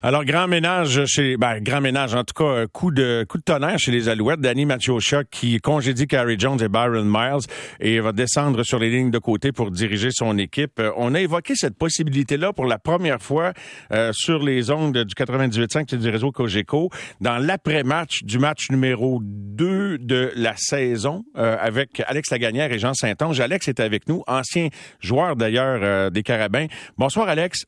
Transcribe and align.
Alors, 0.00 0.24
grand 0.24 0.46
ménage 0.46 1.06
chez, 1.06 1.36
ben, 1.36 1.58
grand 1.60 1.80
ménage, 1.80 2.14
en 2.14 2.22
tout 2.22 2.32
cas, 2.32 2.44
euh, 2.44 2.66
coup 2.68 2.92
de, 2.92 3.26
coup 3.28 3.36
de 3.36 3.42
tonnerre 3.42 3.80
chez 3.80 3.90
les 3.90 4.08
Alouettes. 4.08 4.38
Danny 4.38 4.64
Machocha 4.64 5.24
qui 5.24 5.58
congédie 5.58 6.06
Carrie 6.06 6.38
Jones 6.38 6.62
et 6.62 6.68
Byron 6.68 7.04
Miles 7.04 7.44
et 7.80 7.98
va 7.98 8.12
descendre 8.12 8.62
sur 8.62 8.78
les 8.78 8.90
lignes 8.90 9.10
de 9.10 9.18
côté 9.18 9.50
pour 9.50 9.72
diriger 9.72 10.10
son 10.12 10.38
équipe. 10.38 10.78
Euh, 10.78 10.92
on 10.96 11.16
a 11.16 11.20
évoqué 11.20 11.54
cette 11.56 11.76
possibilité-là 11.76 12.52
pour 12.52 12.66
la 12.66 12.78
première 12.78 13.20
fois 13.20 13.52
euh, 13.90 14.12
sur 14.14 14.40
les 14.40 14.70
ondes 14.70 14.98
du 14.98 15.14
98.5 15.16 15.96
du 15.96 16.08
réseau 16.10 16.30
Cogeco 16.30 16.90
dans 17.20 17.38
l'après-match 17.38 18.22
du 18.22 18.38
match 18.38 18.70
numéro 18.70 19.18
2 19.20 19.98
de 19.98 20.30
la 20.36 20.54
saison 20.56 21.24
avec 21.34 22.00
Alex 22.06 22.30
Lagagnère 22.30 22.70
et 22.70 22.78
Jean 22.78 22.94
Saint-Onge. 22.94 23.40
Alex 23.40 23.66
est 23.66 23.80
avec 23.80 24.08
nous, 24.08 24.22
ancien 24.28 24.68
joueur 25.00 25.34
d'ailleurs 25.34 26.12
des 26.12 26.22
Carabins. 26.22 26.66
Bonsoir, 26.96 27.28
Alex. 27.28 27.64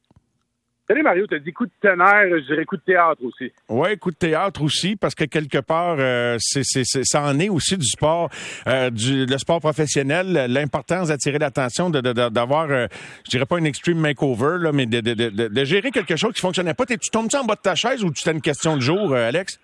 Salut 0.90 1.04
Mario, 1.04 1.24
t'as 1.28 1.38
dit 1.38 1.52
coup 1.52 1.66
de 1.66 1.70
tonnerre, 1.80 2.26
je 2.30 2.46
dirais 2.46 2.64
coup 2.64 2.76
de 2.76 2.82
théâtre 2.82 3.22
aussi. 3.22 3.52
Oui, 3.68 3.96
coup 3.96 4.10
de 4.10 4.16
théâtre 4.16 4.60
aussi, 4.60 4.96
parce 4.96 5.14
que 5.14 5.22
quelque 5.22 5.58
part, 5.58 5.94
euh, 6.00 6.34
c'est, 6.40 6.64
c'est, 6.64 6.82
ça 7.04 7.22
en 7.22 7.38
est 7.38 7.48
aussi 7.48 7.78
du 7.78 7.86
sport, 7.86 8.28
euh, 8.66 8.90
du 8.90 9.24
le 9.24 9.38
sport 9.38 9.60
professionnel, 9.60 10.46
l'importance 10.48 11.06
d'attirer 11.06 11.38
l'attention, 11.38 11.90
de, 11.90 12.00
de, 12.00 12.28
d'avoir, 12.30 12.68
euh, 12.72 12.88
je 13.24 13.30
dirais 13.30 13.46
pas 13.46 13.60
une 13.60 13.66
extreme 13.66 13.98
makeover, 13.98 14.56
là, 14.58 14.72
mais 14.72 14.86
de, 14.86 15.00
de, 15.00 15.64
gérer 15.64 15.92
quelque 15.92 16.16
chose 16.16 16.32
qui 16.32 16.40
fonctionnait 16.40 16.74
pas. 16.74 16.86
tu 16.86 16.98
tombes-tu 17.12 17.36
en 17.36 17.44
bas 17.44 17.54
de 17.54 17.60
ta 17.60 17.76
chaise 17.76 18.02
ou 18.02 18.10
tu 18.10 18.24
t'as 18.24 18.32
une 18.32 18.42
question 18.42 18.74
de 18.74 18.80
jour, 18.80 19.14
Alex? 19.14 19.60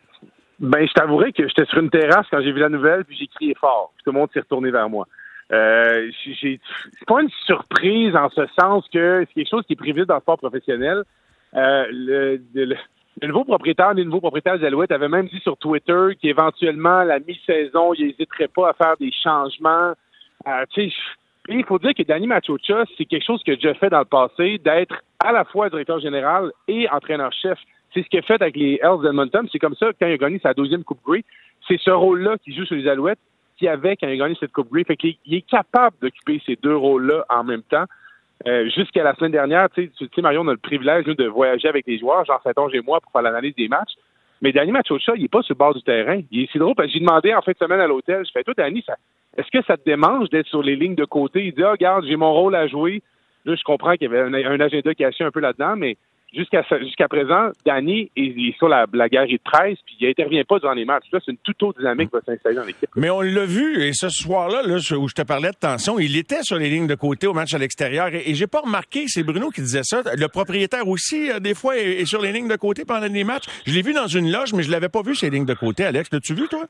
Ben, 0.61 0.87
je 0.87 0.93
t'avouerai 0.93 1.33
que 1.33 1.43
j'étais 1.48 1.65
sur 1.65 1.81
une 1.81 1.91
terrasse 1.91 2.29
quand 2.31 2.41
j'ai 2.41 2.53
vu 2.53 2.61
la 2.61 2.69
nouvelle, 2.69 3.05
puis 3.05 3.17
j'ai 3.19 3.27
crié 3.27 3.56
fort. 3.61 3.91
Puis 3.97 4.05
tout 4.05 4.12
le 4.12 4.20
monde 4.20 4.29
s'est 4.33 4.39
retourné 4.39 4.70
vers 4.70 4.89
moi. 4.89 5.09
Euh, 5.52 6.10
c'est 6.41 6.60
pas 7.06 7.23
une 7.23 7.30
surprise 7.46 8.16
en 8.16 8.28
ce 8.30 8.46
sens 8.59 8.84
que 8.92 9.24
c'est 9.28 9.34
quelque 9.34 9.50
chose 9.50 9.64
qui 9.66 9.74
est 9.74 9.77
prévu 9.77 10.05
dans 10.05 10.16
le 10.16 10.20
sport 10.20 10.38
professionnel. 10.38 11.05
Euh, 11.55 11.86
le, 11.91 12.41
le, 12.55 13.27
nouveau 13.28 13.45
propriétaire, 13.45 13.95
des 13.95 14.66
Alouettes 14.66 14.91
avait 14.91 15.09
même 15.09 15.28
dit 15.28 15.38
sur 15.41 15.56
Twitter 15.56 16.09
qu'éventuellement, 16.20 17.05
la 17.05 17.20
mi-saison, 17.20 17.94
il 17.94 18.08
n'hésiterait 18.08 18.48
pas 18.48 18.70
à 18.70 18.72
faire 18.72 18.97
des 18.98 19.12
changements. 19.22 19.92
Euh, 20.48 20.64
il 21.48 21.64
faut 21.64 21.78
dire 21.78 21.94
que 21.94 22.03
Danny 22.03 22.27
Machocha, 22.27 22.84
c'est 22.98 23.05
quelque 23.05 23.25
chose 23.25 23.42
que 23.44 23.56
j'ai 23.58 23.75
fait 23.75 23.88
dans 23.88 24.00
le 24.00 24.05
passé, 24.05 24.58
d'être 24.58 24.97
à 25.20 25.33
la 25.33 25.44
fois 25.44 25.70
directeur 25.70 26.00
général 26.00 26.50
et 26.66 26.88
entraîneur-chef. 26.91 27.58
C'est 27.94 28.03
ce 28.03 28.08
qu'il 28.08 28.19
a 28.19 28.22
fait 28.22 28.42
avec 28.42 28.56
les 28.56 28.81
Hells 28.83 29.00
d'Edmonton. 29.03 29.48
C'est 29.50 29.60
comme 29.60 29.77
ça, 29.77 29.86
quand 29.98 30.06
il 30.08 30.12
a 30.12 30.19
gagné 30.19 30.41
sa 30.41 30.53
deuxième 30.53 30.83
Coupe 30.83 31.00
Grey, 31.06 31.25
c'est 31.69 31.81
ce 31.81 31.91
rôle-là 31.91 32.36
qu'il 32.38 32.55
joue 32.55 32.66
sur 32.66 32.77
les 32.77 32.88
Alouettes 32.88 33.20
qu'il 33.57 33.69
avait 33.69 33.97
quand 33.97 34.07
il 34.07 34.12
a 34.12 34.17
gagné 34.17 34.37
cette 34.39 34.53
Coupe 34.53 34.71
Grey. 34.71 34.85
Fait 34.85 34.97
qu'il 34.97 35.17
est 35.31 35.49
capable 35.49 35.97
d'occuper 36.01 36.41
ces 36.47 36.57
deux 36.57 36.77
rôles-là 36.77 37.25
en 37.29 37.45
même 37.45 37.62
temps. 37.62 37.85
Euh, 38.47 38.69
jusqu'à 38.69 39.03
la 39.03 39.15
semaine 39.15 39.33
dernière, 39.33 39.69
tu 39.71 39.91
sais, 39.99 40.23
Mario, 40.23 40.43
on 40.43 40.49
a 40.49 40.53
le 40.53 40.59
privilège 40.59 41.07
de 41.07 41.27
voyager 41.27 41.69
avec 41.69 41.87
les 41.87 41.99
joueurs, 41.99 42.25
Jean 42.27 42.39
Saint-Onge 42.45 42.75
et 42.75 42.83
moi, 42.83 43.01
pour 43.01 43.11
faire 43.11 43.23
l'analyse 43.23 43.55
des 43.55 43.69
matchs. 43.69 43.95
Mais 44.43 44.53
Danny 44.53 44.73
Machocha, 44.73 45.12
il 45.17 45.23
n'est 45.23 45.29
pas 45.29 45.43
sur 45.43 45.55
le 45.55 45.59
bord 45.59 45.75
du 45.75 45.83
terrain. 45.83 46.21
Il 46.31 46.43
est 46.43 46.53
si 46.53 46.59
drôle 46.59 46.75
parce 46.75 46.89
que 46.89 46.93
j'ai 46.93 47.01
demandé 47.01 47.34
en 47.34 47.41
fin 47.41 47.53
de 47.53 47.57
semaine 47.57 47.81
à 47.81 47.87
l'hôtel, 47.87 48.25
je 48.27 48.31
fais, 48.33 48.45
toi, 48.45 48.53
Danny, 48.57 48.84
est-ce 49.37 49.51
que 49.51 49.65
ça 49.65 49.77
te 49.77 49.84
démange 49.84 50.29
d'être 50.29 50.47
sur 50.47 50.62
les 50.62 50.77
lignes 50.77 50.95
de 50.95 51.05
côté? 51.05 51.47
Il 51.47 51.55
dit, 51.55 51.62
ah, 51.62 51.73
regarde, 51.73 52.05
j'ai 52.07 52.17
mon 52.17 52.33
rôle 52.33 52.55
à 52.55 52.67
jouer. 52.67 53.03
Là, 53.47 53.55
je 53.55 53.62
comprends 53.62 53.93
qu'il 53.93 54.03
y 54.03 54.15
avait 54.15 54.21
un, 54.21 54.34
un 54.34 54.61
agenda 54.61 54.95
caché 54.95 55.25
un 55.25 55.31
peu 55.31 55.41
là-dedans, 55.41 55.77
mais 55.77 55.97
jusqu'à 56.37 56.62
jusqu'à 56.81 57.09
présent, 57.09 57.51
Danny 57.65 58.11
est, 58.17 58.56
sur 58.59 58.69
la, 58.69 58.87
la 58.92 59.09
de 59.09 59.39
presse, 59.42 59.79
puis 59.84 59.97
il 60.01 60.09
intervient 60.09 60.45
pas 60.45 60.59
dans 60.59 60.73
les 60.73 60.84
matchs. 60.84 61.06
Là, 61.12 61.19
c'est 61.25 61.33
une 61.33 61.39
toute 61.39 61.62
autre 61.62 61.78
dynamique 61.78 62.11
qui 62.11 62.17
va 62.17 62.23
s'installer 62.23 62.56
dans 62.56 62.65
l'équipe. 62.65 62.89
Mais 62.97 63.11
on 63.11 63.20
l'a 63.20 63.47
vu, 63.47 63.83
et 63.83 63.93
ce 63.93 64.09
soir-là, 64.09 64.62
là, 64.62 64.77
où 64.98 65.09
je 65.09 65.15
te 65.15 65.23
parlais 65.23 65.51
de 65.51 65.56
tension, 65.56 65.98
il 65.98 66.17
était 66.17 66.43
sur 66.43 66.59
les 66.59 66.69
lignes 66.69 66.87
de 66.87 66.95
côté 66.95 67.27
au 67.27 67.33
match 67.33 67.55
à 67.55 67.59
l'extérieur. 67.59 68.09
Et, 68.12 68.34
j'ai 68.34 68.47
pas 68.47 68.61
remarqué, 68.61 69.05
c'est 69.09 69.23
Bruno 69.23 69.51
qui 69.51 69.62
disait 69.62 69.83
ça. 69.83 70.03
Le 70.17 70.28
propriétaire 70.28 70.87
aussi, 70.87 71.31
euh, 71.31 71.41
des 71.41 71.55
fois, 71.55 71.77
est, 71.78 72.05
sur 72.05 72.20
les 72.20 72.33
lignes 72.33 72.48
de 72.48 72.56
côté 72.56 72.84
pendant 72.84 73.06
les 73.06 73.25
matchs. 73.25 73.47
Je 73.67 73.73
l'ai 73.73 73.83
vu 73.83 73.93
dans 73.93 74.06
une 74.06 74.31
loge, 74.31 74.53
mais 74.53 74.62
je 74.62 74.71
l'avais 74.71 74.89
pas 74.89 75.03
vu 75.03 75.15
ces 75.15 75.31
lignes 75.31 75.47
de 75.47 75.55
côté. 75.55 75.84
Alex, 75.84 76.11
l'as-tu 76.12 76.34
vu, 76.34 76.48
toi? 76.48 76.67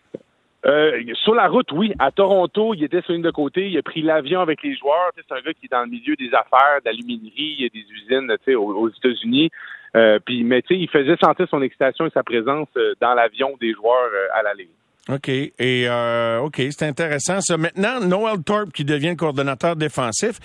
Euh, 0.67 1.01
sur 1.15 1.35
la 1.35 1.47
route, 1.49 1.71
oui. 1.73 1.93
À 1.99 2.11
Toronto, 2.11 2.75
il 2.75 2.83
était 2.83 3.01
sur 3.03 3.15
une 3.15 3.23
de 3.23 3.31
côté. 3.31 3.69
Il 3.69 3.79
a 3.79 3.83
pris 3.83 4.03
l'avion 4.03 4.41
avec 4.41 4.63
les 4.63 4.75
joueurs. 4.75 5.13
C'est 5.15 5.33
un 5.33 5.41
gars 5.41 5.53
qui 5.53 5.67
est 5.67 5.71
dans 5.71 5.83
le 5.83 5.91
milieu 5.91 6.17
des 6.17 6.29
affaires, 6.35 6.81
d'aluminerie, 6.85 7.71
des 7.73 7.85
usines 7.91 8.37
aux, 8.57 8.75
aux 8.75 8.89
États-Unis. 8.89 9.51
Euh, 9.95 10.19
puis, 10.25 10.43
mais 10.43 10.63
tu 10.63 10.75
sais, 10.75 10.81
il 10.81 10.89
faisait 10.89 11.17
sentir 11.17 11.47
son 11.49 11.63
excitation 11.63 12.07
et 12.07 12.11
sa 12.11 12.25
présence 12.25 12.69
euh, 12.77 12.95
dans 13.01 13.15
l'avion 13.15 13.57
des 13.61 13.73
joueurs 13.73 14.11
à 14.35 14.43
la 14.43 14.55
ligne. 14.55 14.67
OK. 15.09 15.29
Et 15.29 15.53
euh, 15.89 16.41
OK, 16.41 16.61
c'est 16.71 16.83
intéressant 16.83 17.41
ça. 17.41 17.57
Maintenant, 17.57 18.01
Noel 18.01 18.43
Thorpe 18.43 18.73
qui 18.73 18.85
devient 18.85 19.15
coordonnateur 19.15 19.77
défensif, 19.77 20.39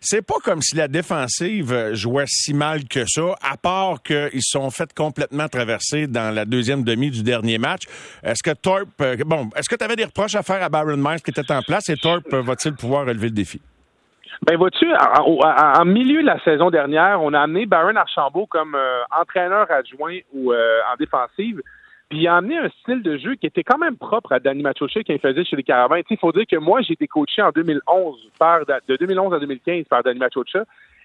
c'est 0.00 0.24
pas 0.24 0.36
comme 0.44 0.62
si 0.62 0.76
la 0.76 0.86
défensive 0.86 1.94
jouait 1.94 2.26
si 2.28 2.54
mal 2.54 2.84
que 2.84 3.04
ça, 3.06 3.34
à 3.42 3.56
part 3.56 4.02
qu'ils 4.02 4.42
sont 4.42 4.70
fait 4.70 4.92
complètement 4.94 5.48
traverser 5.48 6.06
dans 6.06 6.32
la 6.32 6.44
deuxième 6.44 6.84
demi 6.84 7.10
du 7.10 7.22
dernier 7.22 7.58
match. 7.58 7.82
Est-ce 8.22 8.42
que 8.42 8.54
Thorpe, 8.54 9.00
euh, 9.00 9.16
bon, 9.26 9.50
est-ce 9.56 9.68
que 9.68 9.76
tu 9.76 9.84
avais 9.84 9.96
des 9.96 10.04
reproches 10.04 10.36
à 10.36 10.42
faire 10.42 10.62
à 10.62 10.68
Byron 10.68 11.00
Myers 11.00 11.20
qui 11.24 11.30
était 11.30 11.52
en 11.52 11.62
place 11.62 11.88
et 11.88 11.96
Thorpe 11.96 12.32
euh, 12.32 12.42
va-t-il 12.42 12.76
pouvoir 12.76 13.06
relever 13.06 13.28
le 13.28 13.34
défi? 13.34 13.60
Ben 14.46 14.56
vois-tu, 14.56 14.86
en, 14.94 15.84
milieu 15.86 16.20
de 16.20 16.26
la 16.26 16.38
saison 16.44 16.68
dernière, 16.68 17.22
on 17.22 17.32
a 17.32 17.40
amené 17.40 17.66
Baron 17.66 17.96
Archambault 17.96 18.46
comme 18.46 18.76
entraîneur 19.10 19.70
adjoint 19.70 20.18
ou 20.34 20.52
en 20.52 20.96
défensive. 20.98 21.62
Puis 22.08 22.20
il 22.20 22.28
a 22.28 22.36
amené 22.36 22.58
un 22.58 22.68
style 22.80 23.02
de 23.02 23.16
jeu 23.16 23.34
qui 23.34 23.46
était 23.46 23.62
quand 23.62 23.78
même 23.78 23.96
propre 23.96 24.32
à 24.32 24.40
Danny 24.40 24.62
Machocha 24.62 25.02
qu'il 25.02 25.18
faisait 25.18 25.44
chez 25.44 25.56
les 25.56 25.62
Caravans. 25.62 26.02
Il 26.08 26.18
faut 26.18 26.32
dire 26.32 26.46
que 26.46 26.56
moi, 26.56 26.82
j'ai 26.82 26.92
été 26.92 27.06
coaché 27.06 27.42
en 27.42 27.50
2011, 27.50 28.30
par, 28.38 28.60
de 28.66 28.96
2011 28.96 29.34
à 29.34 29.38
2015 29.38 29.84
par 29.88 30.02
Danny 30.02 30.18
Machocha. 30.18 30.64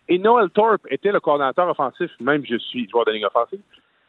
Et 0.09 0.17
Noel 0.17 0.49
Thorpe 0.49 0.85
était 0.89 1.11
le 1.11 1.19
coordinateur 1.19 1.69
offensif, 1.69 2.09
même 2.19 2.43
je 2.45 2.57
suis 2.57 2.89
joueur 2.89 3.05
de 3.05 3.11
ligne 3.11 3.25
offensive. 3.25 3.59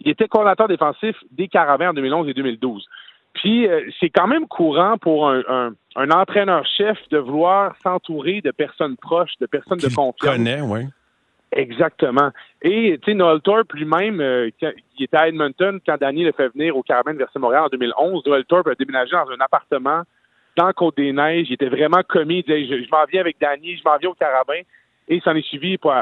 Il 0.01 0.11
était 0.11 0.29
coordinateur 0.29 0.67
défensif 0.67 1.15
des 1.31 1.47
Caravans 1.47 1.91
en 1.91 1.95
2011 1.95 2.29
et 2.29 2.35
2012. 2.35 2.87
Puis 3.35 3.69
euh, 3.69 3.83
c'est 4.01 4.11
quand 4.11 4.27
même 4.27 4.49
courant 4.49 4.99
pour 4.99 5.29
un, 5.29 5.73
un, 5.95 6.11
entraîneur-chef 6.11 6.99
de 7.11 7.19
vouloir 7.19 7.77
s'entourer 7.83 8.41
de 8.41 8.51
personnes 8.51 8.97
proches, 8.97 9.33
de 9.41 9.47
personnes 9.47 9.79
de 9.79 9.95
confiance. 9.95 10.17
Connaît, 10.21 10.61
oui. 10.61 10.81
Exactement. 11.53 12.31
Et 12.63 12.99
tu 13.03 13.11
sais, 13.11 13.15
Noel 13.15 13.41
Thorpe 13.41 13.73
lui-même, 13.73 14.21
euh, 14.21 14.51
il 14.63 15.05
était 15.05 15.17
à 15.17 15.29
Edmonton 15.29 15.81
quand 15.85 16.01
Danny 16.01 16.25
le 16.25 16.33
fait 16.33 16.49
venir 16.49 16.77
au 16.77 16.83
Carabin 16.83 17.15
de 17.15 17.27
Montréal 17.39 17.65
en 17.65 17.69
2011. 17.69 18.25
Noel 18.25 18.45
Thorpe 18.45 18.69
a 18.69 18.75
déménagé 18.75 19.13
dans 19.13 19.29
un 19.31 19.41
appartement 19.41 20.03
dans 20.57 20.73
Côte-des-Neiges. 20.73 21.49
Il 21.49 21.55
était 21.55 21.69
vraiment 21.69 22.03
commis. 22.09 22.45
Il 22.47 22.67
disait, 22.67 22.85
je, 22.85 22.91
m'en 22.91 23.05
viens 23.11 23.21
avec 23.21 23.37
Danny, 23.41 23.77
je 23.77 23.83
m'en 23.85 23.97
viens 23.97 24.11
au 24.11 24.15
Carabin. 24.15 24.61
Et 25.09 25.19
s'en 25.21 25.35
est 25.35 25.45
suivi 25.45 25.77
pour, 25.77 25.93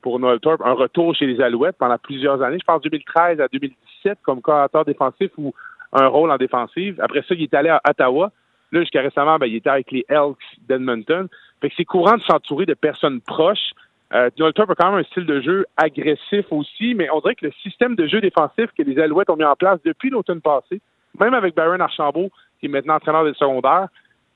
pour 0.00 0.18
Noel 0.18 0.40
Thorpe 0.40 0.62
un 0.64 0.72
retour 0.72 1.14
chez 1.14 1.26
les 1.26 1.38
Alouettes 1.42 1.76
pendant 1.76 1.98
plusieurs 1.98 2.40
années. 2.40 2.58
Je 2.58 2.64
pense 2.64 2.80
2013 2.80 3.40
à 3.42 3.48
2017 3.48 4.18
comme 4.22 4.40
coordinateur 4.40 4.86
défensif 4.86 5.30
ou 5.36 5.52
un 5.92 6.06
rôle 6.06 6.30
en 6.30 6.38
défensive. 6.38 6.98
Après 7.02 7.20
ça, 7.20 7.34
il 7.34 7.42
est 7.42 7.54
allé 7.54 7.68
à 7.68 7.82
Ottawa. 7.86 8.32
Là, 8.72 8.80
jusqu'à 8.80 9.02
récemment, 9.02 9.36
ben, 9.36 9.46
il 9.46 9.56
était 9.56 9.68
avec 9.68 9.92
les 9.92 10.06
Elks 10.08 10.38
d'Edmonton. 10.66 11.28
Fait 11.60 11.68
que 11.68 11.74
c'est 11.76 11.84
courant 11.84 12.16
de 12.16 12.22
s'entourer 12.22 12.64
de 12.64 12.74
personnes 12.74 13.20
proches 13.20 13.72
euh, 14.12 14.30
Donald 14.36 14.54
Trump 14.54 14.70
a 14.70 14.74
quand 14.74 14.90
même 14.90 15.00
un 15.00 15.04
style 15.04 15.26
de 15.26 15.40
jeu 15.40 15.66
agressif 15.76 16.46
aussi, 16.50 16.94
mais 16.94 17.08
on 17.10 17.20
dirait 17.20 17.34
que 17.34 17.46
le 17.46 17.52
système 17.62 17.96
de 17.96 18.06
jeu 18.06 18.20
défensif 18.20 18.66
que 18.76 18.82
les 18.82 18.98
Alouettes 19.00 19.30
ont 19.30 19.36
mis 19.36 19.44
en 19.44 19.56
place 19.56 19.80
depuis 19.84 20.10
l'automne 20.10 20.40
passé, 20.40 20.80
même 21.18 21.34
avec 21.34 21.54
Baron 21.54 21.80
Archambault, 21.80 22.30
qui 22.60 22.66
est 22.66 22.68
maintenant 22.68 22.94
entraîneur 22.94 23.24
des 23.24 23.34
secondaires, 23.34 23.88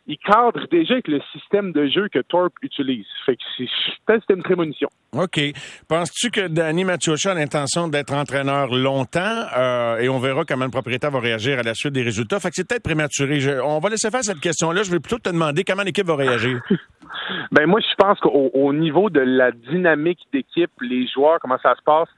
il 0.08 0.16
cadre 0.19 0.66
déjà 0.70 0.94
avec 0.94 1.06
le 1.06 1.20
système 1.32 1.72
de 1.72 1.86
jeu 1.86 2.08
que 2.08 2.20
Thorpe 2.20 2.54
utilise. 2.62 3.06
Fait 3.26 3.36
que 3.36 3.42
c'est 3.56 4.34
une 4.34 4.42
prémonition. 4.42 4.88
OK. 5.12 5.38
Penses-tu 5.86 6.30
que 6.30 6.48
Danny 6.48 6.84
Machocha 6.84 7.32
a 7.32 7.34
l'intention 7.34 7.88
d'être 7.88 8.14
entraîneur 8.14 8.74
longtemps 8.74 9.44
euh, 9.56 9.98
et 9.98 10.08
on 10.08 10.19
verra 10.19 10.44
comment 10.46 10.64
le 10.64 10.70
propriétaire 10.70 11.10
va 11.10 11.20
réagir 11.20 11.58
à 11.58 11.62
la 11.62 11.74
suite 11.74 11.92
des 11.92 12.02
résultats? 12.02 12.41
Fait 12.41 12.48
que 12.48 12.54
c'est 12.56 12.66
peut-être 12.66 12.82
prématuré. 12.82 13.60
on 13.60 13.80
va 13.80 13.91
laisser 13.91 14.10
faire 14.10 14.24
cette 14.24 14.41
question-là. 14.41 14.82
Je 14.82 14.91
vais 14.91 14.98
plutôt 14.98 15.19
te 15.19 15.28
demander 15.28 15.62
comment 15.62 15.82
l'équipe 15.82 16.06
va 16.06 16.16
réagir. 16.16 16.58
ben 17.52 17.66
moi, 17.66 17.80
je 17.80 17.94
pense 17.98 18.19
qu'au 18.20 18.72
niveau 18.72 19.10
de 19.10 19.20
la 19.20 19.52
dynamique 19.52 20.20
d'équipe, 20.32 20.70
les 20.80 21.06
joueurs, 21.06 21.38
comment 21.40 21.58
ça 21.62 21.75
se 21.76 21.82
passe, 21.82 22.08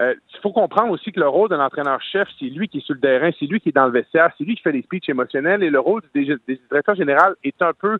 euh, 0.00 0.14
il 0.32 0.40
faut 0.40 0.52
comprendre 0.52 0.90
aussi 0.90 1.12
que 1.12 1.20
le 1.20 1.28
rôle 1.28 1.50
d'un 1.50 1.60
entraîneur-chef, 1.60 2.28
c'est 2.38 2.46
lui 2.46 2.68
qui 2.68 2.78
est 2.78 2.80
sur 2.80 2.94
le 2.94 3.00
terrain, 3.00 3.30
c'est 3.38 3.46
lui 3.46 3.60
qui 3.60 3.68
est 3.68 3.76
dans 3.76 3.86
le 3.86 3.92
vestiaire, 3.92 4.30
c'est 4.38 4.44
lui 4.44 4.56
qui 4.56 4.62
fait 4.62 4.72
des 4.72 4.82
speeches 4.82 5.08
émotionnels 5.08 5.62
et 5.62 5.70
le 5.70 5.80
rôle 5.80 6.00
des 6.14 6.24
directeurs 6.70 6.94
généraux 6.94 7.34
est 7.44 7.60
un 7.60 7.72
peu 7.74 7.98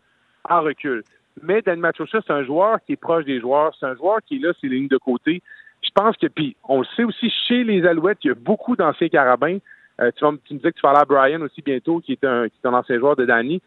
en 0.49 0.61
recul. 0.61 1.03
Mais 1.41 1.61
Dan 1.61 1.79
Machocha, 1.79 2.19
c'est 2.25 2.33
un 2.33 2.43
joueur 2.43 2.77
qui 2.85 2.93
est 2.93 2.97
proche 2.97 3.25
des 3.25 3.39
joueurs, 3.39 3.75
c'est 3.79 3.85
un 3.85 3.95
joueur 3.95 4.19
qui 4.25 4.37
est 4.37 4.39
là, 4.39 4.53
c'est 4.59 4.67
les 4.67 4.77
lignes 4.77 4.87
de 4.87 4.97
côté. 4.97 5.41
Je 5.83 5.89
pense 5.93 6.15
que, 6.17 6.27
puis 6.27 6.55
on 6.67 6.79
le 6.79 6.85
sait 6.95 7.03
aussi, 7.03 7.31
chez 7.47 7.63
les 7.63 7.85
Alouettes, 7.85 8.19
il 8.23 8.29
y 8.29 8.31
a 8.31 8.35
beaucoup 8.35 8.75
d'anciens 8.75 9.09
carabins. 9.09 9.57
Euh, 10.01 10.11
tu, 10.15 10.25
me 10.25 10.37
disais 10.49 10.71
que 10.71 10.75
tu 10.75 10.81
parlais 10.81 10.99
à 10.99 11.05
Brian 11.05 11.41
aussi 11.41 11.61
bientôt, 11.61 11.99
qui 11.99 12.13
est 12.13 12.23
un, 12.23 12.47
qui 12.49 12.55
est 12.63 12.67
un 12.67 12.73
ancien 12.73 12.97
joueur 12.97 13.15
de 13.15 13.25
Danny. 13.25 13.61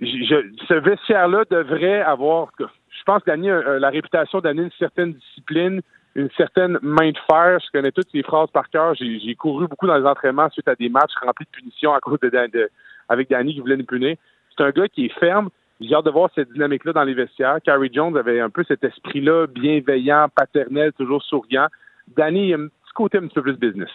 ce 0.00 0.74
vestiaire-là 0.74 1.44
devrait 1.50 2.00
avoir, 2.00 2.50
je 2.58 3.02
pense 3.04 3.22
Danny 3.26 3.50
a 3.50 3.78
la 3.78 3.90
réputation 3.90 4.40
d'amener 4.40 4.64
une 4.64 4.78
certaine 4.78 5.12
discipline, 5.12 5.82
une 6.16 6.30
certaine 6.36 6.78
main 6.82 7.10
de 7.10 7.18
fer. 7.30 7.60
Je 7.60 7.70
connais 7.70 7.92
toutes 7.92 8.10
ces 8.10 8.22
phrases 8.22 8.50
par 8.50 8.68
cœur. 8.70 8.94
J'ai 8.94 9.34
couru 9.34 9.68
beaucoup 9.68 9.86
dans 9.86 9.96
les 9.96 10.06
entraînements 10.06 10.48
suite 10.50 10.66
à 10.66 10.74
des 10.74 10.88
matchs 10.88 11.12
remplis 11.22 11.44
de 11.44 11.50
punitions 11.50 11.92
à 11.92 12.00
cause 12.00 12.18
de, 12.20 12.70
avec 13.08 13.28
Danny 13.28 13.54
qui 13.54 13.60
voulait 13.60 13.76
nous 13.76 13.84
punir. 13.84 14.16
C'est 14.56 14.64
un 14.64 14.70
gars 14.70 14.88
qui 14.88 15.06
est 15.06 15.20
ferme. 15.20 15.50
J'ai 15.78 15.94
hâte 15.94 16.06
de 16.06 16.10
voir 16.10 16.30
cette 16.34 16.50
dynamique-là 16.52 16.94
dans 16.94 17.04
les 17.04 17.12
vestiaires. 17.12 17.58
Carrie 17.62 17.90
Jones 17.92 18.16
avait 18.16 18.40
un 18.40 18.48
peu 18.48 18.64
cet 18.66 18.82
esprit-là, 18.82 19.46
bienveillant, 19.46 20.28
paternel, 20.34 20.92
toujours 20.94 21.22
souriant. 21.22 21.66
Danny, 22.16 22.48
il 22.48 22.54
a 22.54 22.56
un 22.56 22.68
petit 22.68 22.92
côté 22.94 23.18
un 23.18 23.26
petit 23.26 23.34
peu 23.34 23.42
plus 23.42 23.58
business. 23.58 23.90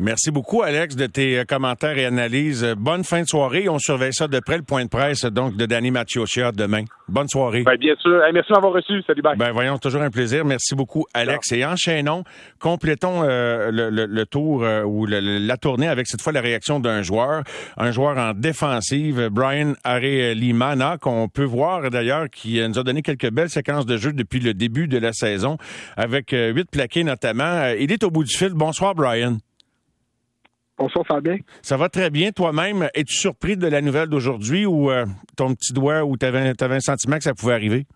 Merci 0.00 0.32
beaucoup, 0.32 0.62
Alex, 0.62 0.96
de 0.96 1.06
tes 1.06 1.38
euh, 1.38 1.44
commentaires 1.44 1.96
et 1.96 2.04
analyses. 2.04 2.66
Bonne 2.76 3.04
fin 3.04 3.22
de 3.22 3.28
soirée. 3.28 3.68
On 3.68 3.78
surveille 3.78 4.12
ça 4.12 4.26
de 4.26 4.40
près, 4.40 4.56
le 4.56 4.64
point 4.64 4.84
de 4.84 4.88
presse 4.88 5.24
donc 5.24 5.56
de 5.56 5.66
Danny 5.66 5.92
Macciocia 5.92 6.50
demain. 6.50 6.82
Bonne 7.06 7.28
soirée. 7.28 7.62
Ben, 7.62 7.76
bien 7.76 7.94
sûr. 8.00 8.20
merci 8.32 8.50
de 8.50 8.54
m'avoir 8.54 8.72
reçu. 8.72 9.00
Salut, 9.06 9.22
bye. 9.22 9.36
Ben, 9.36 9.52
voyons, 9.52 9.78
toujours 9.78 10.02
un 10.02 10.10
plaisir. 10.10 10.44
Merci 10.44 10.74
beaucoup, 10.74 11.04
Alex. 11.14 11.52
Et 11.52 11.64
enchaînons, 11.64 12.24
complétons 12.58 13.22
euh, 13.22 13.70
le, 13.70 14.26
tour 14.26 14.64
euh, 14.64 14.82
ou 14.82 15.06
la 15.06 15.56
tournée 15.58 15.86
avec 15.86 16.08
cette 16.08 16.22
fois 16.22 16.32
la 16.32 16.40
réaction 16.40 16.80
d'un 16.80 17.02
joueur, 17.02 17.44
un 17.76 17.92
joueur 17.92 18.18
en 18.18 18.34
défensive, 18.34 19.28
Brian 19.30 19.74
Limana, 19.84 20.98
qu'on 20.98 21.28
peut 21.28 21.44
voir 21.44 21.88
d'ailleurs, 21.90 22.28
qui 22.30 22.60
nous 22.66 22.80
a 22.80 22.82
donné 22.82 23.02
quelques 23.02 23.30
belles 23.30 23.48
séquences 23.48 23.86
de 23.86 23.96
jeu 23.96 24.12
depuis 24.12 24.40
le 24.40 24.54
début 24.54 24.88
de 24.88 24.98
la 24.98 25.12
saison, 25.12 25.56
avec 25.96 26.32
huit 26.32 26.68
plaqués 26.68 27.04
notamment. 27.04 27.68
Il 27.78 27.92
est 27.92 28.02
au 28.02 28.10
bout 28.10 28.24
du 28.24 28.36
fil. 28.36 28.54
Bonsoir, 28.54 28.96
Brian. 28.96 29.36
Bonsoir 30.76 31.06
Fabien. 31.06 31.36
Ça 31.62 31.76
va 31.76 31.88
très 31.88 32.10
bien. 32.10 32.32
Toi-même, 32.32 32.88
es-tu 32.94 33.14
surpris 33.14 33.56
de 33.56 33.68
la 33.68 33.80
nouvelle 33.80 34.08
d'aujourd'hui 34.08 34.66
ou 34.66 34.90
euh, 34.90 35.04
ton 35.36 35.54
petit 35.54 35.72
doigt 35.72 36.04
ou 36.04 36.16
tu 36.16 36.26
avais, 36.26 36.52
un 36.60 36.80
sentiment 36.80 37.16
que 37.16 37.22
ça 37.22 37.32
pouvait 37.32 37.54
arriver? 37.54 37.86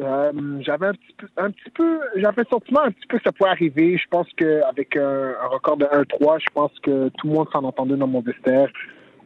Euh, 0.00 0.30
j'avais 0.60 0.86
un 0.86 0.92
petit 0.92 1.14
peu, 1.18 1.26
un 1.36 1.50
petit 1.50 1.70
peu 1.74 1.98
j'avais 2.14 2.42
le 2.42 2.48
sentiment 2.48 2.82
un 2.82 2.92
petit 2.92 3.06
peu 3.08 3.18
que 3.18 3.24
ça 3.24 3.32
pouvait 3.32 3.50
arriver. 3.50 3.98
Je 3.98 4.08
pense 4.08 4.28
qu'avec 4.36 4.96
un, 4.96 5.34
un 5.42 5.46
record 5.48 5.78
de 5.78 5.86
1-3, 5.86 6.38
je 6.38 6.52
pense 6.54 6.70
que 6.80 7.08
tout 7.08 7.26
le 7.26 7.32
monde 7.32 7.48
s'en 7.52 7.64
entendait 7.64 7.96
dans 7.96 8.06
mon 8.06 8.20
vestiaire. 8.20 8.70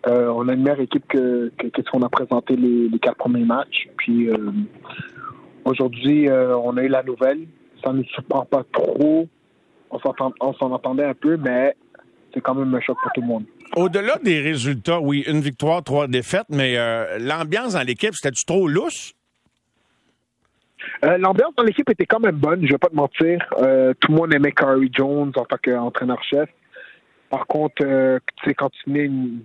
Euh, 0.06 0.29
on 0.29 0.49
a 0.49 0.55
une 0.55 0.62
meilleure 0.62 0.81
équipe 0.81 1.06
que, 1.08 1.52
que, 1.58 1.69
ce 1.76 1.90
qu'on 1.90 2.02
a 2.02 2.08
présenté 2.08 2.56
les, 2.56 2.88
quatre 2.99 3.19
premiers 3.19 3.44
matchs. 3.44 3.88
Puis 3.99 4.31
aujourd'hui, 5.67 6.31
on 6.31 6.79
a 6.79 6.82
eu 6.82 6.88
la 6.88 7.02
nouvelle. 7.02 7.46
Ça 7.84 7.93
ne 7.93 7.99
nous 7.99 8.05
surprend 8.05 8.46
pas 8.46 8.64
trop. 8.73 9.29
On 9.90 9.99
s'en 9.99 10.73
entendait 10.73 11.05
un 11.05 11.14
peu, 11.14 11.37
mais 11.37 11.76
c'est 12.32 12.40
quand 12.40 12.55
même 12.55 12.75
un 12.75 12.81
choc 12.81 12.96
pour 13.02 13.12
tout 13.12 13.20
le 13.20 13.26
monde. 13.26 13.44
Au-delà 13.76 14.19
des 14.23 14.40
résultats, 14.40 15.00
oui, 15.00 15.25
une 15.26 15.40
victoire, 15.40 15.82
trois 15.82 16.06
défaites, 16.06 16.46
mais 16.50 16.76
euh, 16.76 17.19
l'ambiance 17.19 17.73
dans 17.75 17.82
l'équipe, 17.82 18.14
c'était-tu 18.14 18.44
trop 18.44 18.69
lousse? 18.69 19.14
Euh, 21.05 21.17
l'ambiance 21.17 21.55
dans 21.56 21.62
l'équipe 21.62 21.88
était 21.88 22.06
quand 22.06 22.20
même 22.20 22.37
bonne, 22.37 22.67
je 22.67 22.73
vais 22.73 22.79
pas 22.79 22.88
te 22.88 22.94
mentir. 22.94 23.44
Euh, 23.58 23.94
tout 24.00 24.12
le 24.12 24.19
monde 24.19 24.34
aimait 24.34 24.52
Curry 24.52 24.90
Jones 24.93 25.32
en 25.37 25.44
tant 25.44 25.56
qu'entraîneur-chef. 25.62 26.49
Par 27.31 27.46
contre, 27.46 27.76
tu 27.76 28.44
sais, 28.44 28.55
quand 28.55 28.69
tu 28.70 28.90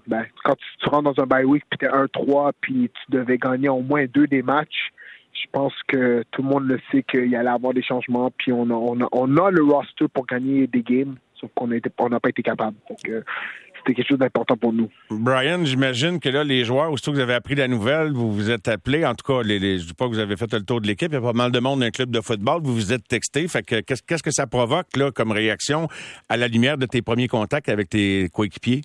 ben, 0.08 0.26
quand 0.44 0.56
tu, 0.56 0.90
rentres 0.90 1.14
dans 1.14 1.24
un 1.24 1.26
bye 1.26 1.46
week 1.46 1.64
puis 1.70 1.88
es 1.88 1.90
1-3 1.90 2.52
puis 2.60 2.92
tu 2.94 3.12
devais 3.12 3.38
gagner 3.38 3.70
au 3.70 3.80
moins 3.80 4.06
deux 4.08 4.28
des 4.28 4.42
matchs, 4.42 4.92
je 5.32 5.48
pense 5.54 5.74
que 5.88 6.24
tout 6.32 6.42
le 6.42 6.50
monde 6.50 6.68
le 6.68 6.82
sait 6.92 7.04
qu'il 7.04 7.28
y 7.28 7.38
allait 7.38 7.50
avoir 7.50 7.74
des 7.74 7.84
changements 7.84 8.30
puis 8.38 8.52
on 8.52 8.68
on 8.70 9.38
a 9.38 9.52
le 9.52 9.64
roster 9.64 10.10
pour 10.10 10.26
gagner 10.26 10.68
des 10.68 10.82
games 10.82 11.16
sauf 11.40 11.50
qu'on 11.56 12.10
n'a 12.10 12.20
pas 12.20 12.30
été 12.30 12.42
capable. 12.42 12.76
c'était 12.96 13.94
quelque 13.94 14.08
chose 14.08 14.18
d'important 14.18 14.58
pour 14.58 14.74
nous. 14.74 14.90
Brian, 15.10 15.64
j'imagine 15.64 16.20
que 16.20 16.30
là, 16.30 16.44
les 16.44 16.64
joueurs, 16.64 16.92
aussitôt 16.92 17.12
que 17.12 17.18
vous 17.18 17.22
avez 17.22 17.36
appris 17.36 17.56
la 17.56 17.68
nouvelle, 17.68 18.12
vous 18.12 18.32
vous 18.32 18.52
êtes 18.52 18.68
appelé, 18.68 19.06
en 19.06 19.16
tout 19.16 19.26
cas, 19.26 19.42
les, 19.44 19.60
je 19.60 19.84
ne 19.84 19.88
dis 19.88 19.94
pas 19.94 20.06
que 20.06 20.12
vous 20.12 20.20
avez 20.20 20.36
fait 20.36 20.52
le 20.54 20.62
tour 20.62 20.82
de 20.82 20.88
l'équipe, 20.88 21.10
il 21.12 21.16
y 21.16 21.18
a 21.18 21.22
pas 21.22 21.34
mal 21.34 21.52
de 21.52 21.60
monde 21.60 21.80
dans 21.80 21.86
un 21.86 21.92
club 21.92 22.12
de 22.12 22.22
football, 22.22 22.62
vous 22.64 22.74
vous 22.74 22.94
êtes 22.94 23.08
texté. 23.08 23.48
Fait 23.48 23.64
que 23.64 23.82
qu'est-ce 23.82 24.24
que 24.24 24.32
ça 24.32 24.48
provoque 24.48 24.96
là 24.96 25.12
comme 25.12 25.32
réaction 25.32 25.88
à 26.30 26.38
la 26.38 26.48
lumière 26.48 26.78
de 26.78 26.86
tes 26.86 27.02
premiers 27.02 27.28
contacts 27.28 27.70
avec 27.70 27.90
tes 27.90 28.30
coéquipiers? 28.34 28.82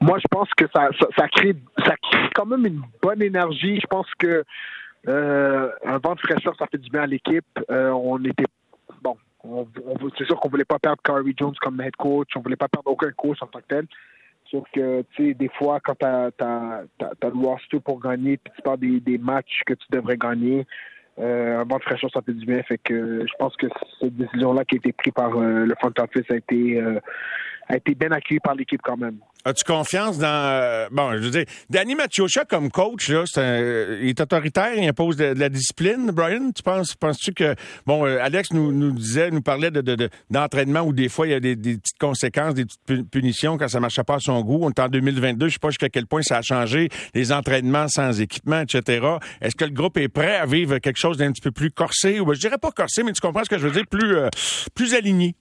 Moi, 0.00 0.18
je 0.20 0.28
pense 0.30 0.48
que 0.56 0.64
ça, 0.74 0.88
ça, 1.16 1.28
crée, 1.28 1.56
ça 1.84 1.94
crée 2.00 2.30
quand 2.34 2.46
même 2.46 2.64
une 2.66 2.82
bonne 3.02 3.20
énergie. 3.20 3.80
Je 3.80 3.86
pense 3.88 4.06
que 4.18 4.44
euh, 5.08 5.70
un 5.84 5.98
vent 5.98 6.14
de 6.14 6.20
fraîcheur, 6.20 6.54
ça 6.58 6.66
fait 6.70 6.78
du 6.78 6.90
bien 6.90 7.02
à 7.02 7.06
l'équipe. 7.06 7.44
Euh, 7.70 7.90
on 7.90 8.18
c'est 10.16 10.24
sûr 10.24 10.38
qu'on 10.40 10.48
voulait 10.48 10.64
pas 10.64 10.78
perdre 10.78 11.02
Curry 11.02 11.34
Jones 11.36 11.54
comme 11.60 11.80
head 11.80 11.96
coach, 11.96 12.28
on 12.36 12.40
voulait 12.40 12.56
pas 12.56 12.68
perdre 12.68 12.90
aucun 12.90 13.10
coach 13.12 13.38
en 13.42 13.46
tant 13.46 13.60
que 13.60 13.66
tel. 13.68 13.86
Sauf 14.50 14.64
que, 14.72 15.02
tu 15.12 15.28
sais, 15.28 15.34
des 15.34 15.50
fois, 15.58 15.78
quand 15.80 15.94
tu 15.98 16.06
as, 16.06 16.82
le 17.00 17.46
roster 17.46 17.80
pour 17.80 18.00
gagner, 18.00 18.38
puis 18.38 18.52
tu 18.56 18.62
parles 18.62 18.78
des, 18.78 19.00
des 19.00 19.18
matchs 19.18 19.62
que 19.66 19.74
tu 19.74 19.86
devrais 19.90 20.16
gagner, 20.16 20.66
euh, 21.18 21.60
un 21.60 21.64
bon 21.64 21.78
de 21.78 21.82
fraîcheur, 21.82 22.10
ça 22.12 22.22
fait 22.22 22.32
du 22.32 22.46
bien. 22.46 22.62
Fait 22.62 22.78
que 22.78 23.26
je 23.26 23.32
pense 23.38 23.56
que 23.56 23.66
cette 24.00 24.16
décision-là 24.16 24.64
qui 24.64 24.76
a 24.76 24.78
été 24.78 24.92
prise 24.92 25.12
par 25.12 25.36
euh, 25.36 25.66
le 25.66 25.74
front 25.80 25.92
office 25.98 26.30
a 26.30 26.36
été, 26.36 26.80
euh, 26.80 27.00
a 27.68 27.76
été 27.76 27.94
bien 27.94 28.10
accueillie 28.12 28.40
par 28.40 28.54
l'équipe 28.54 28.80
quand 28.82 28.96
même. 28.96 29.18
As-tu 29.44 29.64
confiance 29.64 30.18
dans 30.18 30.26
euh, 30.26 30.88
bon, 30.90 31.12
je 31.12 31.18
veux 31.18 31.30
dire, 31.30 31.44
Danny 31.70 31.94
Machocha 31.94 32.44
comme 32.44 32.70
coach 32.70 33.08
là, 33.08 33.22
c'est 33.26 33.98
il 34.00 34.08
est 34.08 34.20
autoritaire, 34.20 34.74
il 34.74 34.88
impose 34.88 35.16
de, 35.16 35.26
la 35.26 35.48
discipline. 35.48 36.10
Brian, 36.10 36.50
tu 36.50 36.62
penses, 36.62 36.94
penses-tu 36.94 37.32
que 37.32 37.54
bon, 37.86 38.04
euh, 38.04 38.18
Alex 38.20 38.52
nous, 38.52 38.72
nous 38.72 38.90
disait, 38.92 39.30
nous 39.30 39.40
parlait 39.40 39.70
de, 39.70 40.10
d'entraînement 40.30 40.80
où 40.80 40.92
des 40.92 41.08
fois 41.08 41.26
il 41.26 41.30
y 41.30 41.34
a 41.34 41.40
des, 41.40 41.56
petites 41.56 41.98
conséquences, 42.00 42.54
des 42.54 42.64
petites 42.64 43.10
punitions 43.10 43.58
quand 43.58 43.68
ça 43.68 43.80
marchait 43.80 44.04
pas 44.04 44.16
à 44.16 44.20
son 44.20 44.40
goût. 44.42 44.58
On 44.62 44.70
est 44.70 44.80
en 44.80 44.88
2022, 44.88 45.48
je 45.48 45.52
sais 45.52 45.58
pas 45.58 45.70
jusqu'à 45.70 45.88
quel 45.88 46.06
point 46.06 46.22
ça 46.22 46.38
a 46.38 46.42
changé, 46.42 46.88
les 47.14 47.32
entraînements 47.32 47.88
sans 47.88 48.20
équipement, 48.20 48.60
etc. 48.60 49.06
Est-ce 49.40 49.54
que 49.54 49.64
le 49.64 49.72
groupe 49.72 49.98
est 49.98 50.08
prêt 50.08 50.36
à 50.36 50.46
vivre 50.46 50.78
quelque 50.78 50.98
chose 50.98 51.16
d'un 51.16 51.30
petit 51.32 51.42
peu 51.42 51.52
plus 51.52 51.70
corsé? 51.70 52.18
Ou 52.18 52.26
ben, 52.26 52.34
je 52.34 52.40
dirais 52.40 52.58
pas 52.58 52.72
corsé, 52.72 53.02
mais 53.02 53.12
tu 53.12 53.20
comprends 53.20 53.44
ce 53.44 53.50
que 53.50 53.58
je 53.58 53.66
veux 53.66 53.72
dire, 53.72 53.86
plus 53.88 54.16
euh, 54.16 54.28
plus 54.74 54.94
aligné? 54.94 55.36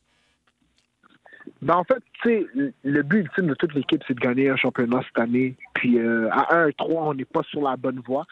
Ben, 1.61 1.75
en 1.75 1.83
fait, 1.83 2.03
tu 2.21 2.29
sais, 2.29 2.47
le 2.83 3.01
but 3.03 3.19
ultime 3.21 3.47
de 3.47 3.55
toute 3.55 3.73
l'équipe, 3.73 4.03
c'est 4.07 4.13
de 4.13 4.19
gagner 4.19 4.49
un 4.49 4.55
championnat 4.55 5.01
cette 5.07 5.19
année. 5.19 5.55
Puis 5.73 5.97
euh, 5.97 6.29
à 6.31 6.67
1-3, 6.67 6.73
on 6.89 7.13
n'est 7.13 7.25
pas 7.25 7.43
sur 7.43 7.61
la 7.61 7.75
bonne 7.75 8.01
voie. 8.05 8.25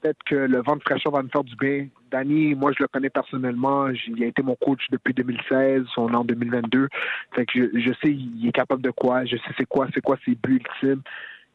Peut-être 0.00 0.22
que 0.24 0.34
le 0.34 0.62
vent 0.62 0.76
de 0.76 0.82
fraîcheur 0.82 1.12
va 1.12 1.22
nous 1.22 1.30
faire 1.30 1.44
du 1.44 1.56
bien. 1.56 1.88
Danny, 2.10 2.54
moi, 2.54 2.72
je 2.76 2.82
le 2.82 2.88
connais 2.88 3.10
personnellement. 3.10 3.88
Il 3.88 4.22
a 4.22 4.26
été 4.26 4.42
mon 4.42 4.54
coach 4.56 4.82
depuis 4.90 5.14
2016. 5.14 5.84
On 5.96 6.12
est 6.12 6.16
en 6.16 6.24
2022. 6.24 6.88
Fait 7.34 7.46
que 7.46 7.70
je, 7.74 7.92
sais 8.02 8.12
il 8.12 8.46
est 8.46 8.52
capable 8.52 8.82
de 8.82 8.90
quoi. 8.90 9.24
Je 9.24 9.36
sais 9.36 9.54
c'est 9.56 9.66
quoi, 9.66 9.88
c'est 9.94 10.02
quoi 10.02 10.16
ses 10.24 10.34
buts 10.34 10.60
ultimes. 10.60 11.02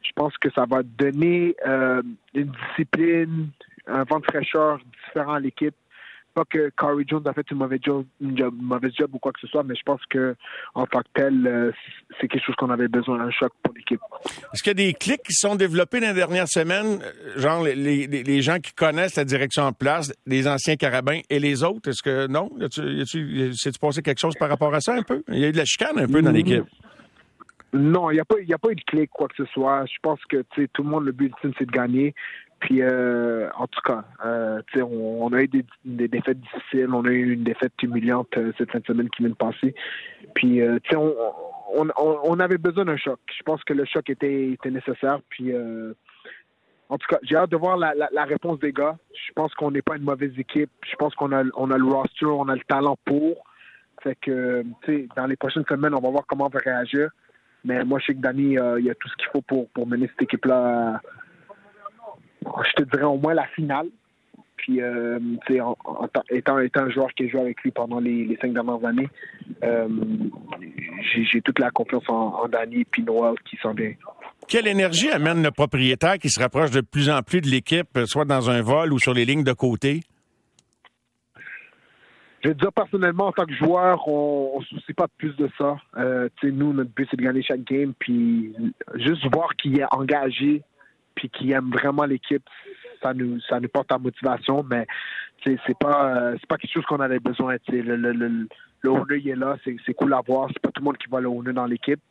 Je 0.02 0.12
pense 0.16 0.36
que 0.38 0.50
ça 0.52 0.66
va 0.66 0.82
donner 0.84 1.56
euh, 1.68 2.02
une 2.34 2.52
discipline, 2.70 3.50
un 3.86 4.04
vent 4.04 4.20
de 4.20 4.26
fraîcheur 4.26 4.80
différent 5.06 5.34
à 5.34 5.40
l'équipe 5.40 5.76
pas 6.40 6.46
que 6.46 6.72
Corey 6.76 7.04
Jones 7.08 7.24
a 7.26 7.34
fait 7.34 7.50
une 7.52 7.58
mauvaise 7.58 7.80
job, 7.84 8.06
une 8.22 8.50
mauvaise 8.62 8.94
job 8.98 9.10
ou 9.14 9.20
quoi 9.20 9.32
que 9.32 9.40
ce 9.42 9.48
soit, 9.48 9.64
mais 9.64 9.76
je 9.76 9.84
pense 9.84 10.02
que 10.10 10.36
en 10.74 10.86
tant 10.86 11.00
que 11.00 11.08
tel, 11.14 11.46
euh, 11.46 11.72
c'est 12.20 12.28
quelque 12.28 12.46
chose 12.46 12.56
qu'on 12.56 12.70
avait 12.70 12.88
besoin, 12.88 13.20
un 13.20 13.32
choc 13.32 13.52
pour 13.62 13.74
l'équipe. 13.74 14.00
Est-ce 14.54 14.64
qu'il 14.64 14.70
y 14.70 14.84
a 14.84 14.86
des 14.88 14.94
clics 14.94 15.24
qui 15.24 15.34
sont 15.34 15.56
développés 15.56 16.00
dans 16.00 16.08
les 16.08 16.14
dernières 16.14 16.48
semaines, 16.48 17.02
euh, 17.02 17.40
genre 17.40 17.64
les, 17.64 18.08
les, 18.08 18.42
gens 18.42 18.60
qui 18.60 18.74
connaissent 18.74 19.16
la 19.16 19.26
direction 19.26 19.64
en 19.64 19.74
place, 19.74 20.14
les 20.26 20.48
anciens 20.48 20.78
carabins 20.78 21.20
et 21.30 21.40
les 21.40 21.64
autres? 21.64 21.90
Est-ce 21.90 22.02
que 22.02 22.28
non? 22.28 22.50
S'est-tu 22.72 23.80
passé 23.80 24.02
quelque 24.02 24.20
chose 24.20 24.36
par 24.40 24.50
rapport 24.50 24.74
à 24.74 24.80
ça 24.80 24.94
un 24.96 25.04
peu? 25.04 25.24
Il 25.28 25.40
y 25.40 25.46
a 25.46 25.50
eu 25.50 25.52
de 25.52 25.58
la 25.58 25.66
chicane 25.66 26.00
un 26.00 26.08
peu 26.08 26.22
dans 26.22 26.32
l'équipe. 26.32 26.66
Non, 27.72 28.10
il 28.10 28.16
n'y 28.16 28.20
a, 28.20 28.26
pas, 28.26 28.36
a 28.36 28.58
pas 28.58 28.72
eu 28.72 28.76
de 28.76 28.82
clic, 28.82 29.12
quoi 29.12 29.28
que 29.28 29.36
ce 29.36 29.46
soit. 29.52 29.86
Je 29.86 29.98
pense 30.02 30.20
que 30.26 30.44
tout 30.74 30.84
le 30.84 30.90
monde, 30.90 31.06
le 31.06 31.12
but 31.12 31.28
ultime, 31.28 31.54
c'est 31.60 31.66
de 31.66 31.72
gagner. 31.72 32.16
Puis, 32.60 32.82
euh, 32.82 33.50
en 33.56 33.68
tout 33.68 33.80
cas, 33.82 34.04
euh, 34.26 34.62
on, 34.82 35.32
a 35.32 35.42
eu 35.42 35.48
des, 35.48 36.08
défaites 36.08 36.40
difficiles. 36.40 36.90
On 36.94 37.06
a 37.06 37.10
eu 37.10 37.34
une 37.34 37.44
défaite 37.44 37.72
humiliante 37.82 38.28
euh, 38.38 38.52
cette 38.58 38.72
fin 38.72 38.80
de 38.80 38.86
semaine 38.86 39.10
qui 39.10 39.24
vient 39.24 39.32
de 39.32 39.36
passer. 39.36 39.74
Puis, 40.36 40.62
on, 41.74 42.40
avait 42.40 42.58
besoin 42.58 42.86
d'un 42.86 42.98
choc. 42.98 43.20
Je 43.38 43.44
pense 43.44 43.64
que 43.64 43.74
le 43.74 43.86
choc 43.86 44.10
était, 44.10 44.52
était 44.52 44.72
nécessaire. 44.72 45.20
Puis, 45.30 45.54
en 46.90 46.98
tout 46.98 47.08
cas, 47.08 47.20
j'ai 47.24 47.38
hâte 47.38 47.52
de 47.52 47.58
voir 47.58 47.78
la, 47.78 47.94
la, 47.96 48.26
réponse 48.26 48.60
des 48.60 48.74
gars. 48.74 48.98
Je 49.14 49.32
pense 49.34 49.54
qu'on 49.54 49.72
n'est 49.72 49.82
pas 49.82 49.96
une 49.96 50.04
mauvaise 50.04 50.38
équipe. 50.38 50.72
Je 50.90 50.96
pense 50.96 51.16
qu'on 51.16 51.32
a, 51.32 51.44
on 51.56 51.72
a 51.72 51.78
le 51.78 51.86
roster, 51.86 52.26
on 52.26 52.50
a 52.50 52.56
le 52.56 52.64
talent 52.68 52.98
pour. 53.06 53.46
Fait 54.04 54.16
que, 54.16 54.64
dans 55.16 55.28
les 55.28 55.36
prochaines 55.36 55.66
semaines, 55.68 55.94
on 55.94 56.02
va 56.02 56.10
voir 56.10 56.26
comment 56.28 56.48
on 56.48 56.50
va 56.50 56.60
réagir. 56.60 57.10
Mais 57.64 57.84
moi, 57.84 58.00
je 58.00 58.08
sais 58.08 58.16
que 58.16 58.22
Danny, 58.22 58.58
il 58.80 58.86
y 58.86 58.90
a 58.90 58.96
tout 58.96 59.08
ce 59.08 59.16
qu'il 59.16 59.28
faut 59.32 59.42
pour, 59.42 59.70
pour 59.70 59.88
mener 59.88 60.08
cette 60.08 60.24
équipe-là 60.24 61.00
je 62.46 62.74
te 62.74 62.84
dirais 62.84 63.04
au 63.04 63.18
moins 63.18 63.34
la 63.34 63.48
finale. 63.48 63.88
Puis, 64.58 64.82
euh, 64.82 65.20
en, 65.62 66.08
étant, 66.32 66.60
étant 66.60 66.82
un 66.82 66.90
joueur 66.90 67.08
qui 67.14 67.24
a 67.24 67.28
joué 67.30 67.40
avec 67.40 67.62
lui 67.62 67.72
pendant 67.72 68.00
les, 68.00 68.38
cinq 68.42 68.54
dernières 68.54 68.84
années, 68.86 69.08
euh, 69.64 69.88
j'ai 71.32 71.42
toute 71.42 71.60
la 71.60 71.72
confiance 71.72 72.04
en, 72.10 72.44
en 72.44 72.48
Danny 72.50 72.86
et 72.98 73.02
Noël 73.02 73.36
qui 73.50 73.56
sont 73.58 73.74
bien. 73.74 73.94
Quelle 74.50 74.68
énergie 74.68 75.10
amène 75.10 75.44
le 75.44 75.52
propriétaire 75.52 76.18
qui 76.18 76.30
se 76.30 76.40
rapproche 76.42 76.72
de 76.72 76.82
plus 76.82 77.10
en 77.10 77.22
plus 77.22 77.40
de 77.40 77.48
l'équipe, 77.48 78.00
soit 78.06 78.26
dans 78.26 78.50
un 78.50 78.62
vol 78.62 78.92
ou 78.92 79.00
sur 79.00 79.14
les 79.14 79.24
lignes 79.24 79.44
de 79.44 79.54
côté? 79.54 80.02
Je 82.44 82.50
veux 82.50 82.56
dire, 82.56 82.72
personnellement, 82.72 83.28
en 83.28 83.32
tant 83.32 83.46
que 83.46 83.54
joueur, 83.54 84.08
on 84.08 84.60
ne 84.60 84.64
se 84.64 84.76
soucie 84.76 84.94
pas 84.94 85.08
plus 85.18 85.36
de 85.36 85.50
ça. 85.58 85.78
Euh, 85.98 86.30
nous, 86.44 86.72
notre 86.74 86.92
but, 86.92 87.08
c'est 87.12 87.18
de 87.18 87.24
gagner 87.24 87.44
chaque 87.44 87.64
game. 87.64 87.94
Puis 88.00 88.54
juste 88.96 89.26
voir 89.34 89.50
qu'il 89.56 89.78
est 89.80 89.86
engagé 89.92 90.64
puis 91.16 91.30
qui 91.30 91.52
aime 91.52 91.72
vraiment 91.72 92.06
l'équipe, 92.06 92.44
ça 93.02 93.14
nous 93.14 93.40
ça 93.42 93.60
nous 93.60 93.70
porte 93.70 93.92
en 93.92 94.00
motivation, 94.00 94.64
mais 94.64 94.86
c'est 95.44 95.78
pas 95.80 96.16
euh, 96.16 96.38
pas 96.48 96.58
quelque 96.58 96.74
chose 96.74 96.86
qu'on 96.86 97.00
avait 97.00 97.20
besoin. 97.20 97.56
Le, 97.70 97.96
le, 97.96 98.12
le, 98.12 98.48
le 98.82 99.18
il 99.18 99.30
est 99.30 99.36
là, 99.36 99.58
c'est 99.64 99.94
cool 99.94 100.14
à 100.14 100.22
voir. 100.26 100.50
C'est 100.50 100.62
pas 100.62 100.70
tout 100.72 100.82
le 100.82 100.86
monde 100.86 100.98
qui 100.98 101.10
va 101.10 101.20
le 101.20 101.28
honneur 101.28 101.54
dans 101.54 101.66
l'équipe. 101.66 102.02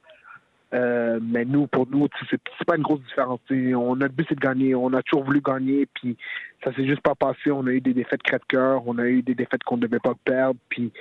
Euh, 0.74 1.18
mais 1.22 1.46
nous, 1.46 1.66
pour 1.66 1.88
nous, 1.88 2.08
c'est 2.28 2.66
pas 2.66 2.76
une 2.76 2.82
grosse 2.82 3.00
différence. 3.00 3.40
On, 3.50 3.96
notre 3.96 4.14
but, 4.14 4.26
c'est 4.28 4.34
de 4.34 4.40
gagner. 4.40 4.74
On 4.74 4.92
a 4.92 5.02
toujours 5.02 5.24
voulu 5.24 5.40
gagner, 5.40 5.86
puis 5.94 6.16
ça 6.62 6.74
s'est 6.74 6.86
juste 6.86 7.00
pas 7.00 7.14
passé. 7.14 7.50
On 7.50 7.66
a 7.66 7.70
eu 7.70 7.80
des 7.80 7.94
défaites 7.94 8.22
crête-cœur, 8.22 8.86
on 8.86 8.98
a 8.98 9.06
eu 9.06 9.22
des 9.22 9.34
défaites 9.34 9.62
qu'on 9.64 9.76
ne 9.76 9.82
devait 9.82 9.98
pas 9.98 10.14
perdre, 10.24 10.60
puis 10.68 10.92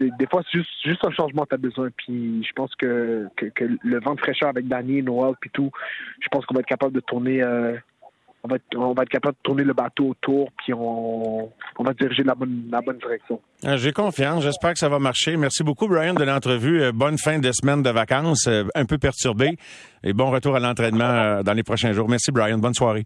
des 0.00 0.26
fois 0.26 0.42
c'est 0.44 0.58
juste, 0.58 0.70
juste 0.84 1.04
un 1.04 1.10
changement 1.10 1.46
tu 1.46 1.54
as 1.54 1.58
besoin. 1.58 1.88
Puis 1.96 2.44
je 2.44 2.52
pense 2.52 2.74
que, 2.76 3.28
que, 3.36 3.50
le 3.82 4.00
vent 4.00 4.14
de 4.14 4.20
fraîcheur 4.20 4.48
avec 4.48 4.66
Danny, 4.66 5.02
Noël, 5.02 5.34
puis 5.40 5.50
tout, 5.50 5.70
je 6.20 6.28
pense 6.28 6.44
qu'on 6.46 6.54
va 6.54 6.60
être 6.60 6.66
capable 6.66 6.92
de 6.92 7.00
tourner. 7.00 7.42
Euh, 7.42 7.76
on 8.42 8.48
va, 8.48 8.56
être, 8.56 9.10
capable 9.10 9.34
de 9.34 9.42
tourner 9.42 9.64
le 9.64 9.74
bateau 9.74 10.08
autour, 10.08 10.50
puis 10.56 10.72
on, 10.72 11.52
va 11.78 11.92
diriger 11.92 12.22
la 12.22 12.34
bonne, 12.34 12.68
la 12.72 12.80
bonne 12.80 12.96
direction. 12.96 13.38
Euh, 13.66 13.76
j'ai 13.76 13.92
confiance. 13.92 14.42
J'espère 14.42 14.72
que 14.72 14.78
ça 14.78 14.88
va 14.88 14.98
marcher. 14.98 15.36
Merci 15.36 15.62
beaucoup, 15.62 15.86
Brian, 15.86 16.14
de 16.14 16.24
l'entrevue. 16.24 16.80
Euh, 16.80 16.92
bonne 16.92 17.18
fin 17.18 17.38
de 17.38 17.52
semaine 17.52 17.82
de 17.82 17.90
vacances, 17.90 18.48
un 18.48 18.84
peu 18.86 18.96
perturbé, 18.96 19.58
et 20.02 20.14
bon 20.14 20.30
retour 20.30 20.56
à 20.56 20.60
l'entraînement 20.60 21.42
dans 21.42 21.52
les 21.52 21.62
prochains 21.62 21.92
jours. 21.92 22.08
Merci, 22.08 22.32
Brian. 22.32 22.56
Bonne 22.56 22.72
soirée. 22.72 23.04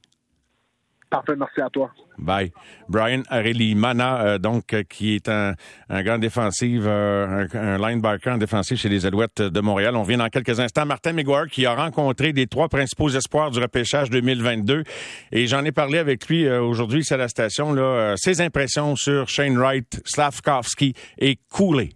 Merci 1.37 1.61
à 1.61 1.71
toi. 1.71 1.90
Bye. 2.18 2.52
Brian 2.88 3.23
Areli 3.28 3.75
Mana, 3.75 4.23
euh, 4.23 4.38
donc, 4.38 4.73
euh, 4.73 4.83
qui 4.88 5.14
est 5.14 5.28
un, 5.28 5.54
un 5.88 6.02
grand 6.02 6.18
défensif, 6.18 6.83
euh, 6.85 7.47
un, 7.52 7.78
linebacker 7.78 8.35
en 8.35 8.38
défensif 8.38 8.80
chez 8.80 8.88
les 8.88 9.06
Alouettes 9.06 9.42
de 9.42 9.61
Montréal. 9.61 9.97
On 9.97 10.02
vient 10.02 10.18
dans 10.18 10.28
quelques 10.28 10.61
instants. 10.61 10.87
Martin 10.87 11.12
McGuire, 11.12 11.47
qui 11.50 11.66
a 11.66 11.75
rencontré 11.75 12.33
des 12.33 12.47
trois 12.47 12.68
principaux 12.68 13.09
espoirs 13.09 13.50
du 13.50 13.59
repêchage 13.59 14.11
2022. 14.11 14.85
Et 15.33 15.47
j'en 15.47 15.64
ai 15.64 15.73
parlé 15.73 15.99
avec 15.99 16.28
lui 16.28 16.49
aujourd'hui, 16.49 17.04
c'est 17.04 17.14
à 17.14 17.18
la 17.18 17.28
station, 17.28 17.73
là, 17.73 18.14
ses 18.16 18.40
impressions 18.40 18.97
sur 18.97 19.28
Shane 19.28 19.56
Wright, 19.56 20.00
Slavkovski 20.04 20.94
et 21.18 21.38
Cooley. 21.50 21.90